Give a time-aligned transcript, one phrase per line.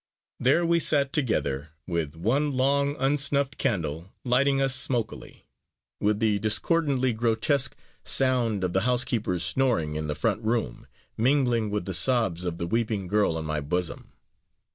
[0.39, 5.45] There we sat together, with one long unsnuffed candle lighting us smokily;
[5.99, 10.87] with the discordantly grotesque sound of the housekeeper's snoring in the front room,
[11.17, 14.13] mingling with the sobs of the weeping girl on my bosom.